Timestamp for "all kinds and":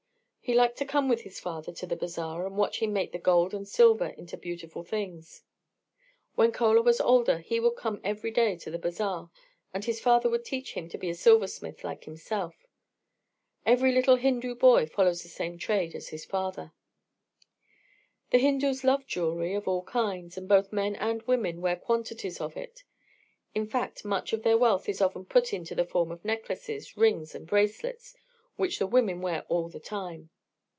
19.69-20.49